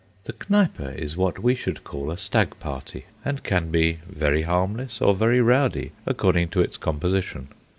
[0.23, 4.99] The Kneipe is what we should call a stag party, and can be very harmless
[4.99, 7.49] or very rowdy, according to its composition.